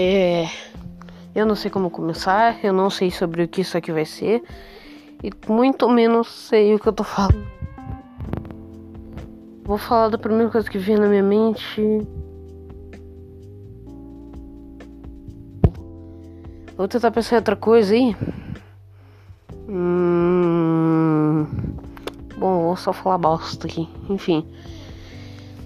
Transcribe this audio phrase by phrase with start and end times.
[0.00, 0.48] É,
[1.34, 4.44] eu não sei como começar, eu não sei sobre o que isso aqui vai ser
[5.24, 7.44] e muito menos sei o que eu tô falando.
[9.64, 11.82] Vou falar da primeira coisa que veio na minha mente.
[16.76, 18.16] Vou tentar pensar em outra coisa aí.
[19.68, 21.44] Hum...
[22.38, 23.88] Bom, vou só falar bosta aqui.
[24.08, 24.46] Enfim.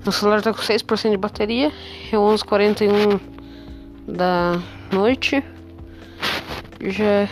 [0.02, 1.70] Meu celular tá com 6% de bateria.
[2.10, 3.31] É 11h41
[4.06, 4.60] da
[4.92, 5.42] noite.
[6.80, 7.28] Já,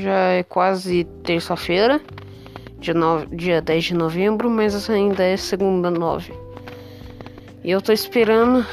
[0.00, 2.00] já é quase terça-feira,
[2.78, 2.94] dia,
[3.30, 6.32] dia 10 de novembro, mas ainda é segunda 9.
[7.62, 8.66] E eu tô esperando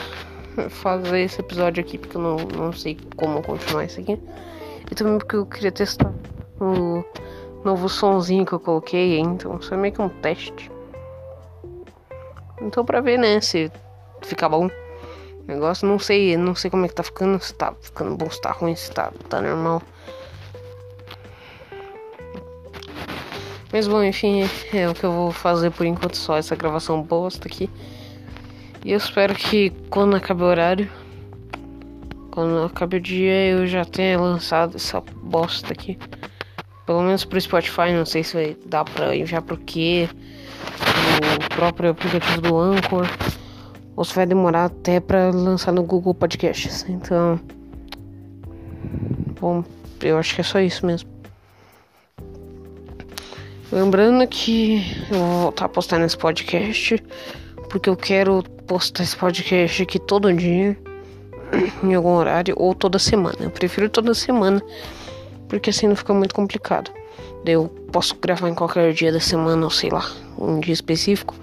[0.69, 4.19] fazer esse episódio aqui porque eu não, não sei como continuar isso aqui.
[4.89, 6.11] E também porque eu queria testar
[6.59, 7.03] o
[7.63, 10.71] novo sonzinho que eu coloquei, então isso é meio que um teste.
[12.61, 13.71] Então pra ver, né, se
[14.23, 14.69] fica bom
[15.47, 15.87] negócio.
[15.87, 18.51] Não sei, não sei como é que tá ficando, se tá ficando bom, se tá
[18.51, 19.81] ruim, se tá, tá normal.
[23.71, 27.47] Mas bom, enfim, é o que eu vou fazer por enquanto só essa gravação bosta
[27.47, 27.69] aqui.
[28.83, 30.89] E eu espero que quando acabe o horário,
[32.31, 35.97] quando acabe o dia, eu já tenha lançado essa bosta aqui.
[36.85, 40.07] Pelo menos pro Spotify, não sei se vai dar pra enviar pro quê.
[41.35, 43.05] O próprio aplicativo do Anchor
[43.97, 46.85] ou se vai demorar até para lançar no Google Podcasts.
[46.87, 47.39] Então,
[49.41, 49.63] bom,
[50.01, 51.09] eu acho que é só isso mesmo.
[53.71, 57.03] Lembrando que eu vou voltar a postar nesse podcast,
[57.69, 60.77] porque eu quero postar esse podcast aqui todo dia,
[61.83, 63.37] em algum horário, ou toda semana.
[63.39, 64.61] Eu prefiro toda semana,
[65.49, 66.91] porque assim não fica muito complicado.
[67.43, 70.05] Eu posso gravar em qualquer dia da semana, ou sei lá,
[70.37, 71.33] um dia específico.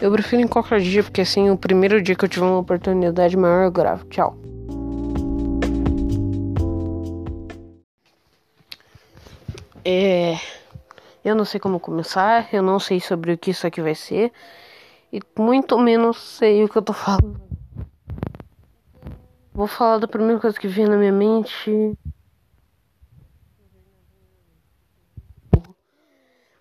[0.00, 3.36] Eu prefiro em qualquer dia, porque assim, o primeiro dia que eu tiver uma oportunidade
[3.36, 4.06] maior, eu gravo.
[4.06, 4.34] Tchau.
[9.84, 10.36] É,
[11.22, 14.32] eu não sei como começar, eu não sei sobre o que isso aqui vai ser,
[15.12, 17.40] e muito menos sei o que eu tô falando.
[19.52, 21.98] Vou falar da primeira coisa que veio na minha mente.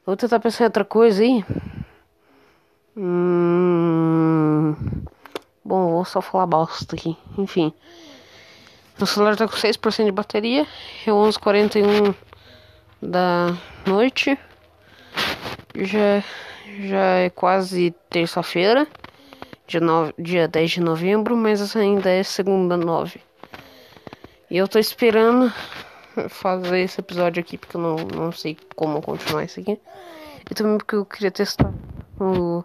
[0.06, 1.46] Vou tentar pensar em outra coisa aí.
[2.96, 4.76] Hum...
[5.64, 7.18] Bom, vou só falar bosta aqui.
[7.38, 7.74] Enfim.
[8.98, 10.66] Meu celular tá com 6% de bateria.
[11.06, 12.16] É 11h41
[13.02, 13.56] da
[13.86, 14.38] noite.
[15.76, 16.24] Já,
[16.88, 18.88] já é quase terça-feira.
[19.68, 19.80] Dia,
[20.18, 23.22] dia 10 de novembro, mas ainda é segunda 9.
[24.50, 25.54] E eu tô esperando
[26.28, 29.80] fazer esse episódio aqui porque eu não, não sei como continuar isso aqui.
[30.50, 31.72] E também porque eu queria testar
[32.20, 32.64] o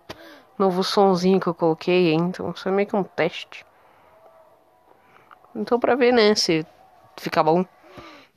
[0.59, 3.65] novo sonzinho que eu coloquei, então isso é meio que um teste.
[5.55, 6.67] Então pra ver, né, se
[7.17, 7.65] fica bom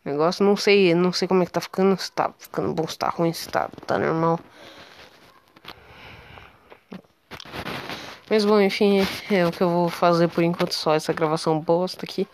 [0.05, 2.97] negócio, não sei, não sei como é que tá ficando, se tá ficando bom, se
[2.97, 4.39] tá ruim, se tá, tá normal.
[8.29, 8.99] Mas bom, enfim,
[9.31, 12.27] é o que eu vou fazer por enquanto só essa gravação bosta aqui.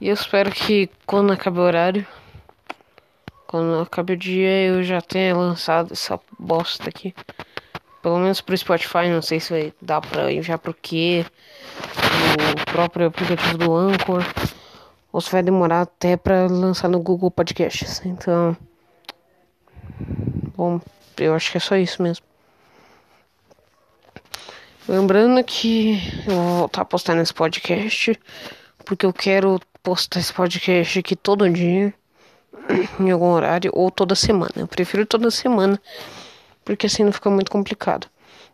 [0.00, 2.06] E eu espero que quando acabe o horário,
[3.46, 7.14] quando acabe o dia, eu já tenha lançado essa bosta aqui.
[8.06, 11.26] Pelo menos pro Spotify, não sei se vai dar pra enviar pro quê.
[12.62, 14.22] O próprio aplicativo do Anchor.
[15.12, 18.00] Ou se vai demorar até pra lançar no Google Podcasts.
[18.06, 18.56] Então.
[20.56, 20.80] Bom,
[21.18, 22.24] eu acho que é só isso mesmo.
[24.88, 28.16] Lembrando que eu vou voltar a postar nesse podcast.
[28.84, 31.92] Porque eu quero postar esse podcast aqui todo dia.
[33.00, 33.72] Em algum horário.
[33.74, 34.52] Ou toda semana.
[34.54, 35.82] Eu prefiro toda semana
[36.66, 38.08] porque assim não fica muito complicado.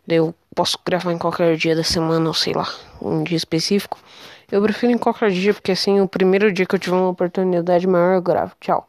[0.07, 2.69] Eu posso gravar em qualquer dia da semana, ou sei lá,
[3.01, 3.97] um dia específico.
[4.51, 7.87] Eu prefiro em qualquer dia, porque assim, o primeiro dia que eu tiver uma oportunidade
[7.87, 8.53] maior, eu gravo.
[8.61, 8.87] Tchau.